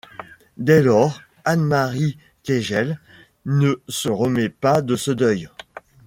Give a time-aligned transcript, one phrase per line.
[0.57, 2.99] Dès lors, Anne-Marie Kegels
[3.45, 5.47] ne se remet pas de ce deuil.